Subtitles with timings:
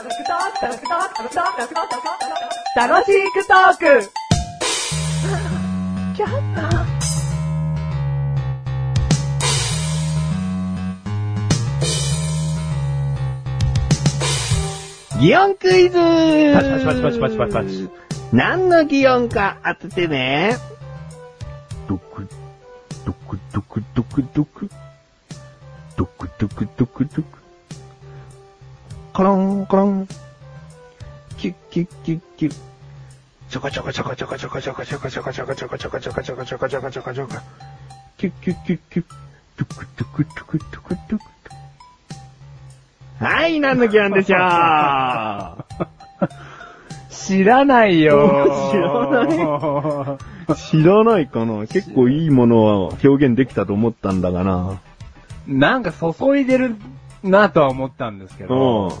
[0.00, 0.08] 楽
[3.04, 3.84] しくトーク
[15.20, 17.90] 擬音クイズパチパチパチパチパチパチパチ。
[18.32, 20.56] 何の擬音か当ててね。
[21.86, 22.26] ドク、
[23.04, 24.70] ドクドクドクドク。
[25.98, 27.39] ドクドクドクドク。
[29.12, 30.08] コロンコロン。
[31.36, 32.54] キュッキュッキュッキュッ。
[33.48, 37.34] ちょこちょこちょこちょこちょこちょこちょこちょこちょこちょこちょこちょこちょこちょこちょこちょこちょこ。
[38.18, 39.06] キュッキュッキュッキュッ。
[39.56, 41.24] ドクドクドクドクドク。
[43.18, 44.38] はい、何の擬音でしょう
[47.10, 52.72] 知らないよ知らない知らないかな結構いいものは
[53.04, 54.80] 表現できたと思ったんだがな。
[55.46, 56.76] なんか注いでる
[57.22, 58.92] なとは思ったんですけうんど。。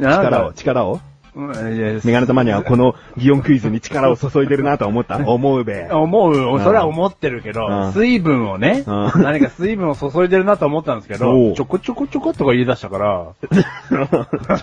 [0.00, 1.00] 力を、力を？
[1.36, 5.16] メガネたまにはこの擬音クイズに力を注いでるなと思った？
[5.28, 5.88] 思うべ。
[5.90, 13.46] 思う、んそれは思ってるけうど、ん水分をね、うん何か水分を注いでるなと思ったんですけど、ちょこちょこちょこっとか言い出したから、ち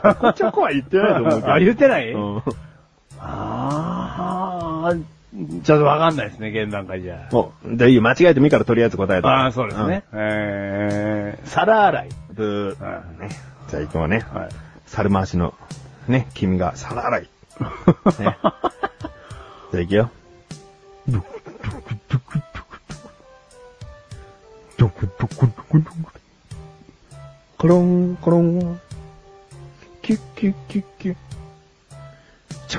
[0.01, 1.51] ょこちょこは言ってないと思うけど。
[1.53, 2.11] あ、言ってない？
[2.13, 2.41] うん
[3.19, 5.03] あー、
[5.63, 7.29] ちょっとわかんないですね、現段階じゃ。
[7.31, 8.01] お、じゃあいいよ。
[8.01, 9.27] 間違えてもいいからとりあえず答えて。
[9.27, 10.03] ああ、そうですね。
[10.13, 12.09] えー、皿洗い。
[12.09, 12.35] うん。
[12.35, 12.83] ブー。
[12.83, 13.29] はいね。
[13.69, 14.25] じゃあ行こうね。
[14.33, 14.49] はい。
[14.85, 15.53] 猿回しの、
[16.07, 17.21] ね、君が皿洗い。
[17.21, 17.29] ね。
[18.19, 20.11] じゃあ行くよ。
[21.07, 22.39] ドクドクドク
[24.77, 26.21] ドクドクドクドクドク
[27.57, 28.79] コロンコロン
[30.01, 31.15] キュッキュッキュッキュッ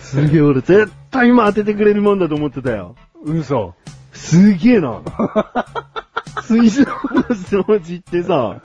[0.00, 2.96] すげえ俺絶対今当ててくれるもんだと思ってたよ。
[3.24, 3.74] 嘘。
[4.12, 5.00] すげえな。
[6.42, 6.88] 水槽の
[7.34, 8.60] 掃除ってさ、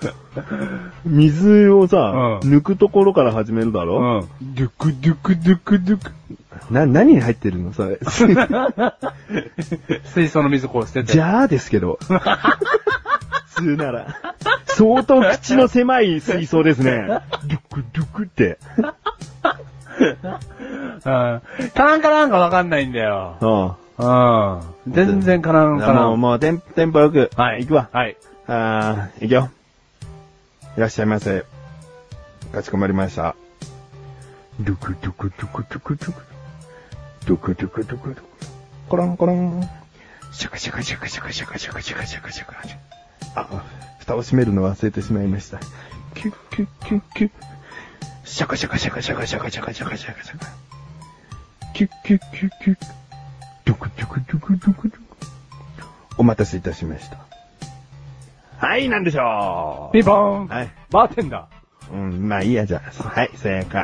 [1.06, 4.28] 水をさ、うん抜くところから始めるだうろ、ん。
[4.42, 6.12] ドゥクドゥクドゥクドゥク。
[6.70, 8.00] な、何に入ってるのそれ。
[10.06, 11.14] 水槽の水こう捨てて。
[11.14, 11.98] じゃあですけど。
[12.02, 14.16] 普通なら。
[14.68, 17.08] 相当口の狭い水槽ですね。
[17.46, 18.60] ドゥクドゥクって。
[21.06, 21.42] うん。
[21.74, 23.38] カランカランかわかんないんだよ。
[23.42, 23.82] うん。
[23.98, 24.62] うん。
[24.88, 26.22] 全然カランカラもう、ン。
[26.22, 27.30] もう、テンテンポよく。
[27.36, 27.62] はい。
[27.62, 27.90] 行くわ。
[27.92, 28.18] はい。
[28.48, 29.50] あー、行くよ。
[30.78, 31.46] いらっしゃいませ。
[32.52, 33.36] かしこまりました。
[34.60, 36.24] ドゥクドゥクドゥクドゥクドゥク。
[37.28, 38.24] ドゥクドゥクドゥクドゥク。
[38.90, 39.70] コロンコロン。
[40.32, 42.56] シャカシャカシャカシャカシャカシャカシャカシャカシャカ。
[43.36, 43.64] あ、
[44.00, 45.60] 蓋を閉めるの忘れてしまいました。
[46.16, 47.51] キュッキュッキュッキュッ。
[48.32, 50.48] シャカシャカシャカシャカシャカシャカシャカシャカシャカ。
[51.74, 52.78] キュッキュッキュッキュッ。
[53.66, 55.02] ドクドクドクドクドク。
[56.18, 57.18] お待たせいたしました。
[58.58, 60.48] はい、なんでしょうピポーン。
[60.48, 60.72] はい。
[60.92, 63.04] バーテンダーうん、まあいいや、じゃあ。
[63.04, 63.84] はい、正解。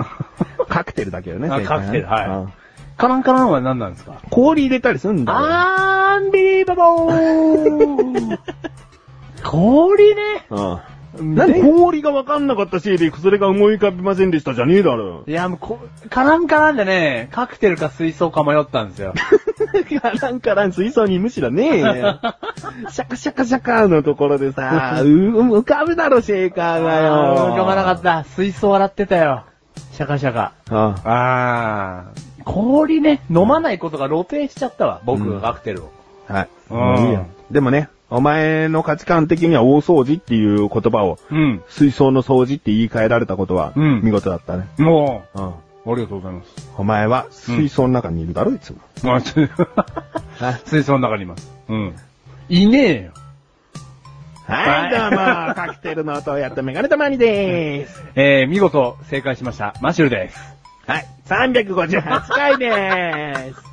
[0.69, 2.53] カクテルだけどね、正解カクテルはい。
[2.95, 5.39] カランカランは何なんですか氷入れたりすんだよ。
[5.39, 8.39] アンビリーバボー
[9.43, 10.45] 氷ね。
[10.49, 10.79] うん。
[11.22, 15.23] 何氷がわかんなかったせいで、それが思い浮かびませんでしたじゃねえだろ。
[15.28, 15.79] いや、もうこ、
[16.09, 19.13] カランカランでね、カクテルか水槽か迷ったんですよ。
[20.01, 22.19] カランカラン水槽にむしろねえよ。
[22.89, 27.51] シャカシャカシャカのところでさ、 う浮かぶだろ、シェーカーがよ。
[27.53, 28.23] 浮かばなかった。
[28.23, 29.44] 水槽洗ってたよ。
[29.94, 30.53] シャカシャカ。
[30.69, 32.44] ああー。
[32.44, 35.01] 氷ね、飲まないことが露呈しちゃったわ。
[35.03, 35.91] 僕がカクテルを。
[36.27, 36.47] はい。
[36.69, 37.25] うんいいよ。
[37.51, 41.63] でもね、お前の価値観的には大掃除っていう言葉を、うん。
[41.68, 44.68] 水槽の掃除って言い換えられたことは、うん見事だったね。
[44.77, 45.48] もうん。
[45.48, 46.71] う、ありがとうございます。
[46.77, 48.80] お前は水槽の中にいるだろ、いつも。
[49.04, 49.48] まあ、ちょ
[50.65, 51.51] 水槽の中にいます。
[51.68, 51.95] うん。
[52.50, 53.12] いねえよ。
[54.48, 55.18] はい、どうも、
[55.56, 58.03] カクテルの音をやったメガネたまにでーす。
[58.15, 59.74] えー、見事正解しました。
[59.81, 60.56] マシュルです。
[60.88, 63.63] はい、358回でーす。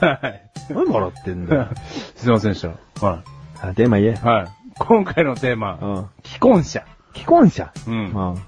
[0.02, 0.47] はい。
[0.74, 1.68] 何笑ってんだよ。
[2.16, 3.06] すいませんでした。
[3.06, 3.22] は
[3.62, 4.12] あ、テーマ言え。
[4.12, 4.14] い。
[4.14, 4.46] はい。
[4.78, 6.06] 今回のテーマ、うん。
[6.24, 6.84] 既婚者。
[7.14, 7.72] 既婚者？
[7.86, 7.94] うん。
[7.94, 8.12] うん。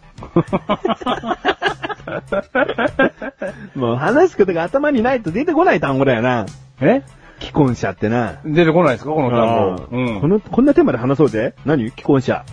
[3.74, 6.46] もう話すことが頭にないと出てこない単語だよな。
[6.80, 7.02] え？
[7.40, 8.34] 既婚者ってな。
[8.44, 9.10] 出てこないですか？
[9.10, 9.96] この単語。
[9.96, 10.20] うん。
[10.20, 11.54] この、こんなテーマで話そうぜ。
[11.64, 11.88] 何？
[11.90, 12.44] 既婚者。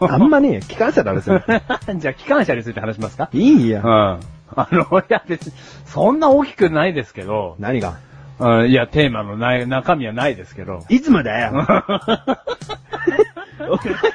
[0.00, 1.40] あんまね、機関車だろ、それ。
[1.96, 3.28] じゃあ、機関車について話しますか？
[3.32, 3.88] いいやうん。。
[3.88, 5.52] あの、いや別に、
[5.86, 7.94] そんな大きくないですけど、何が？
[8.38, 10.84] うん、いや、テーマのない、中身はないですけど。
[10.88, 11.52] いつもだよ。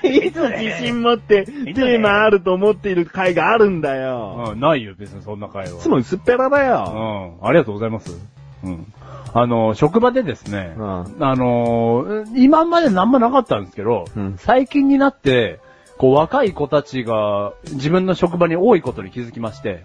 [0.04, 4.51] いつも自信持って、テーマあると思っている回があるんだよ。
[4.54, 5.80] うん、ないよ、別にそんな会話。
[5.80, 7.38] いつも薄っぺらだよ。
[7.42, 8.18] うん、ありがとうございます。
[8.63, 8.94] うん。
[9.33, 15.60] あの、職場でですね、うんあの、今までなんもなかったんですけど、うん最近になって、
[15.98, 19.83] こう若い子たちが自分の職場に多いことに気づきまして、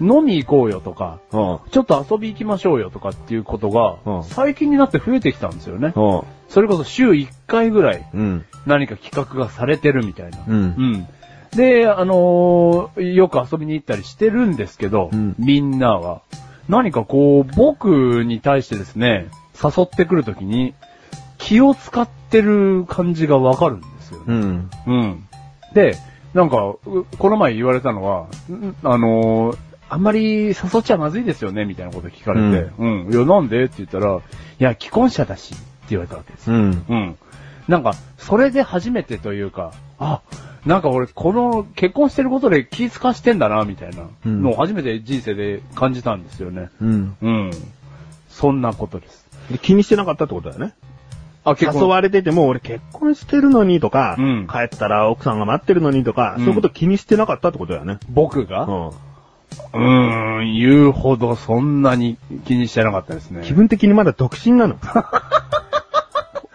[0.00, 3.72] 飲み行こうよとか、おうちょっと遊び行きましょうよとかっていうことうん
[4.18, 5.92] が、最近になって増えてきたんですよね。
[5.94, 8.44] おうそれこそ週1回ぐらいうん。
[8.66, 10.38] 何か企画がされてるみたいな。
[10.46, 11.06] うんうん。
[11.56, 16.22] で、あのーよく遊びに行ったりしてるんですけど、うんみんなは、
[16.68, 19.26] 何かこう、僕に対してですね、
[19.62, 20.74] 誘ってくるときに、
[21.38, 24.24] 気を使ってる感じがわかるんですよね。
[24.28, 24.70] うん。
[24.86, 25.24] うん。
[25.74, 25.96] で、
[26.32, 29.58] なんか、うこの前言われたのは、んあのー
[29.94, 33.64] あんまり誘っちゃまずいですよね、みたいなこと聞かれて、うん、いや、なんで？
[33.64, 34.20] って言ったら、い
[34.58, 36.84] や、既婚者だし、って言われたわけですようん。
[36.88, 37.16] うん。
[37.68, 40.20] なんか、それで初めてというか、あ、
[40.66, 46.70] なんか俺、この、結婚してることで気使してんだな、みたいなうんのを初めて人生で感じたんですよね。
[46.80, 47.16] うん。
[47.22, 47.50] うん。
[48.28, 49.28] そんなことです。
[49.52, 50.74] で気にしてなかったってことだよね。
[51.44, 57.98] あ、誘われてても、俺結婚してるのにとか、うん帰ったら奥さんが待ってるのにとか、うんそういうこと気にしてなかったってことだよね。
[58.08, 58.64] 僕が？
[58.64, 58.90] うん。
[59.72, 62.16] うーん、言うほどそんなに
[62.46, 63.42] 気にしてなかったですね。
[63.44, 64.76] 気分的にまだ独身なの？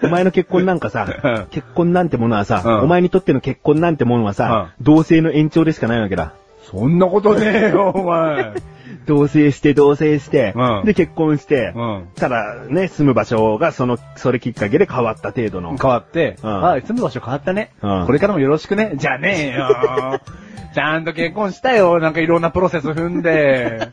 [0.01, 6.33] お前の結婚なんかさ、結婚なんてものはさ、うんお前にとっての結婚なんてものはさ、同性の延長でしかないわけだ。
[6.69, 8.53] そんなことねえよ、お前。
[9.07, 12.07] 同棲して同棲して、うんで結婚して、うん。
[12.15, 15.75] ただね、住む場所がその、それきっかけで変わった程度の。
[15.77, 17.71] 変わって、うんあ、住む場所変わったね。
[17.81, 18.91] うんこれからもよろしくね。
[18.95, 20.19] じゃねえよ。
[20.75, 21.99] ちゃんと結婚したよ。
[21.99, 23.89] なんかいろんなプロセス踏んで。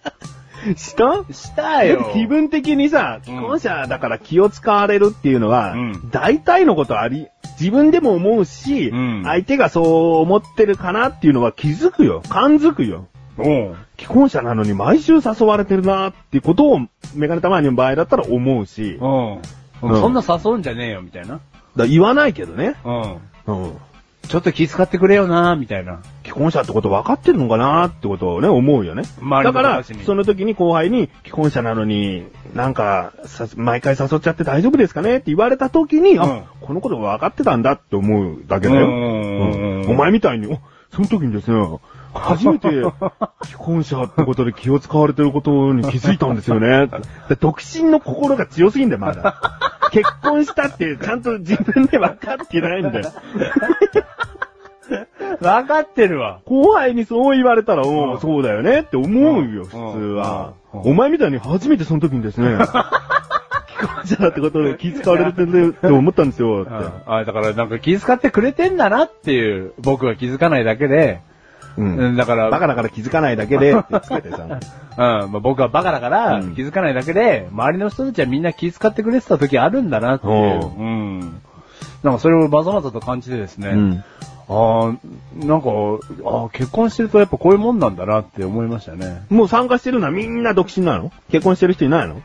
[0.77, 1.25] した？
[1.33, 2.11] したよ。
[2.13, 7.29] 気分的にさ、既婚者だから気を使われるっていうのは、うん大体のことあり、
[7.61, 12.23] 自分でも思うし、うん相手がそう思ってるかなっていうのは気づくよ。
[12.29, 13.07] 感づくよ。
[13.39, 13.75] うん。
[13.99, 16.81] 既婚者なのに毎週誘われてるなっていうことを、
[17.15, 19.33] メガネたまにの場合だったら思うし、うん。
[19.33, 19.41] うん
[19.83, 21.41] そんな誘うんじゃねえよ、みたいな。
[21.77, 22.77] ら言わないけどね。
[22.85, 23.03] うん。
[23.47, 23.73] うん。
[24.27, 26.01] ちょっと気遣ってくれよな、みたいな。
[26.37, 29.05] 既婚者ってこと分かってるのかなってことをね、思うよね。
[29.43, 38.87] だから、その時に後輩に、既婚者なのに、なんか、さ毎回誘っちゃって大丈夫ですかねって言われた時に、うんあ、このこと分かってたんだって思うだけだよ。
[38.87, 40.59] うんうんお前みたいに、お
[40.93, 41.79] その時にですね、
[42.13, 42.69] 初めて、
[43.45, 46.91] 既婚者ってことで気を使われてることに気づいたんですよね。
[47.31, 49.41] で独身の心が強すぎんだよ、まだ。
[49.91, 53.11] 結婚したって、ちゃんと自分で分かってないんだよ。
[55.41, 56.41] わかってるわ。
[56.45, 58.21] 後輩にそう言われたら、おううん。
[58.21, 59.77] そうだよねって思うよ、普通
[60.15, 60.55] は。
[60.73, 62.59] お前みたいに初めてその時にですね、
[63.77, 66.71] 既婚者だってことで気遣われてるって思ったんですよ、って。
[67.07, 71.21] あ、だからなんか気遣ってくれてんだなっていう、僕が気づかないだけで、
[71.77, 71.97] うん。
[71.97, 74.47] うん、だから、バカだから気づかないだけで、ってつけてさ。
[74.49, 74.59] うん、
[74.99, 76.55] まあ、僕はバカだからうん。
[76.55, 80.33] 気づかないだけで、周りの人たちはみんな気遣ってくれてた時あるんだなっていう。
[80.33, 81.43] うん。
[82.07, 83.69] なんかそれをバザバザと感じてですね。
[83.69, 84.05] うん
[84.49, 85.71] ああ、なんか、
[86.25, 89.25] ああ、結婚してるとやっぱこういうもんなんだなって思いましたね。
[89.29, 91.11] もう参加してるのはみんな独身なの？
[91.33, 92.23] 結婚してる人いないの？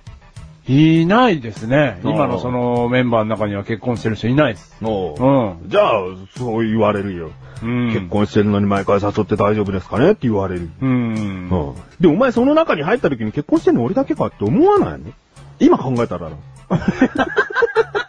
[0.67, 2.00] いないですね。
[2.03, 4.77] 今のそのメンバーの中には結婚してる人いないです。
[4.84, 5.70] おうん。
[5.70, 5.94] じゃあ、
[6.38, 7.32] そう言われるよ。
[7.63, 7.88] うん。
[7.91, 10.70] 結婚してるのに毎回誘って大丈夫ですかねって言われる。
[10.79, 11.13] うん。
[11.15, 11.50] うん。
[12.00, 15.12] で、お前その中に入った時に結婚してんの俺だけかって思わないの？
[15.60, 16.29] 今考えたら。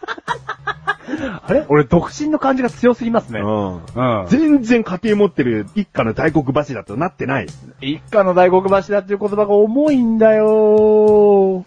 [1.25, 1.65] あれ？
[1.69, 3.39] 俺独身の感じが強すぎますね。
[3.39, 3.75] うん。
[3.75, 4.27] うん。
[4.27, 7.47] 全然家庭持ってる一家の大黒柱となってない。
[7.81, 11.65] 一家の大黒柱っていう言葉が重いんだよ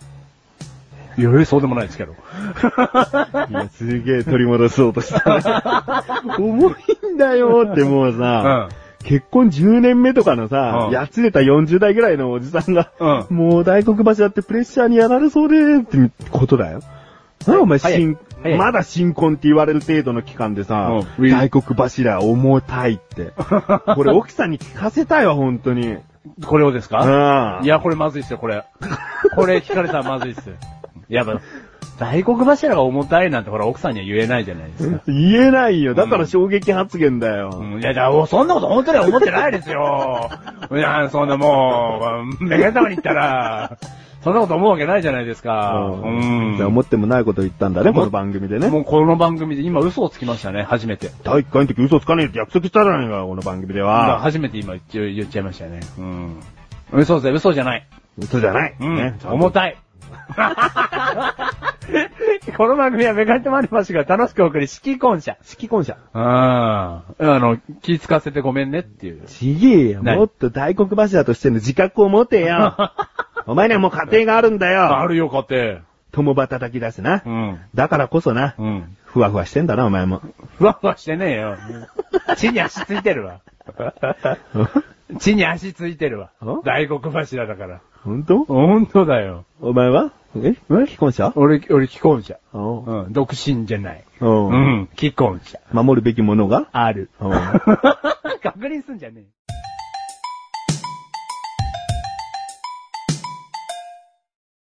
[1.18, 2.12] いや、えそうでもないですけど。
[3.48, 6.36] いや、すげえ取り戻そうとしたね。
[6.38, 8.86] 重いんだよってもううさ、ん。
[9.02, 12.90] 結婚10年目とかのさう、んやつれた40代ぐらいのおじさんが、
[13.30, 15.96] うもう大黒柱ってプレッシャーにやられそうで、って
[16.30, 16.80] ことだよ。
[17.46, 23.32] なお前、早い新早いまだ新婚って言われる程度の期間でさ、うん大黒柱重たいって。
[23.94, 25.96] これ奥さんに聞かせたいわ、本当に。
[26.44, 26.98] これをですか？
[26.98, 28.64] ああいや、これまずいっすよ、これ。
[29.34, 30.50] これ聞かれたらまずいっす。
[31.08, 31.40] やっぱ、
[32.00, 35.00] 大黒柱が重たいなんてほら、奥さんには言えないじゃないですか。
[35.06, 35.94] 言えないよ。
[35.94, 37.50] だから衝撃発言だよ。
[37.62, 40.28] うんいや、じゃあ、そんなこと本当には思ってないですよ。
[40.72, 42.00] いや、そんなも
[42.40, 43.78] う、メガネ玉に行ったら、
[44.26, 45.88] そんなこと思うわけないじゃないですか。
[45.88, 48.68] ううん思ってもないこと言ったんだね、この番組でね。
[48.68, 51.12] もうこの番組で今嘘をつきましたね、初めて。
[51.22, 54.18] 第1回の時嘘つかねえって約束したじゃないか、この番組で今は。
[54.18, 55.78] 初めて今言っ言っちゃいましたね。
[55.96, 56.40] うん。
[56.92, 57.86] 嘘ぜ、嘘じゃない。
[58.18, 58.74] 嘘じゃない。
[58.80, 58.96] うん。
[58.96, 59.16] ね。
[59.26, 59.76] 重たい。
[62.56, 65.36] この番組はメガネとマリマシが楽しく送り、式婚者。
[65.44, 65.98] 式婚者。
[66.12, 67.34] ああ。
[67.36, 69.22] あの、気使わせてごめんねっていう。
[69.28, 70.02] ちげえよ。
[70.02, 70.16] 何？
[70.18, 72.76] もっと大黒柱としての自覚を持てよ。
[73.46, 74.98] お前にはもう家庭があるんだよ。
[74.98, 75.80] あるよ、家庭。
[76.12, 77.30] 共働きだしなう。
[77.30, 77.60] ん。
[77.74, 78.96] だからこそな、うん。
[79.04, 80.20] ふわふわしてんだな、お前も。
[80.58, 81.56] ふわふわしてねえよ。
[82.36, 83.40] 地に足ついてるわ。
[85.18, 86.62] 地に足ついてるわん？
[86.64, 87.80] 大黒柱だから。
[88.02, 88.44] 本当？
[88.44, 89.44] ほんとだよ。
[89.60, 90.10] お前は？
[90.36, 90.54] え？
[90.86, 91.32] 既婚者？
[91.36, 92.36] 俺、俺既婚者。
[92.52, 93.12] おううん。
[93.12, 94.04] 独身じゃない。
[94.20, 94.88] おううん。
[94.96, 95.58] 既婚者。
[95.72, 96.66] 守るべきものが？
[96.72, 97.10] ある。
[98.42, 99.24] 確認すんじゃねえ。